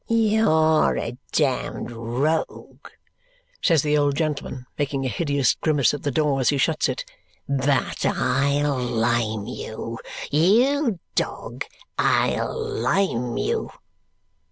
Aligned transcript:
"You're 0.07 0.97
a 0.97 1.15
damned 1.31 1.91
rogue," 1.91 2.87
says 3.61 3.83
the 3.83 3.95
old 3.99 4.15
gentleman, 4.15 4.65
making 4.75 5.05
a 5.05 5.09
hideous 5.09 5.53
grimace 5.53 5.93
at 5.93 6.01
the 6.01 6.09
door 6.09 6.39
as 6.39 6.49
he 6.49 6.57
shuts 6.57 6.89
it. 6.89 7.05
"But 7.47 8.03
I'll 8.03 8.79
lime 8.79 9.45
you, 9.45 9.99
you 10.31 10.99
dog, 11.13 11.65
I'll 11.99 12.59
lime 12.65 13.37
you!" 13.37 13.69